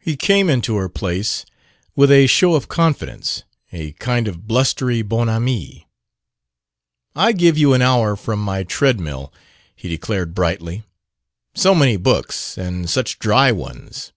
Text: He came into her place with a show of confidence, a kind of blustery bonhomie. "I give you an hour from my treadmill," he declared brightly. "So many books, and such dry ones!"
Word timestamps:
He 0.00 0.16
came 0.16 0.50
into 0.50 0.74
her 0.74 0.88
place 0.88 1.46
with 1.94 2.10
a 2.10 2.26
show 2.26 2.56
of 2.56 2.66
confidence, 2.66 3.44
a 3.72 3.92
kind 3.92 4.26
of 4.26 4.48
blustery 4.48 5.02
bonhomie. 5.02 5.86
"I 7.14 7.30
give 7.30 7.56
you 7.56 7.72
an 7.72 7.80
hour 7.80 8.16
from 8.16 8.40
my 8.42 8.64
treadmill," 8.64 9.32
he 9.76 9.88
declared 9.88 10.34
brightly. 10.34 10.82
"So 11.54 11.76
many 11.76 11.96
books, 11.96 12.58
and 12.58 12.90
such 12.90 13.20
dry 13.20 13.52
ones!" 13.52 14.12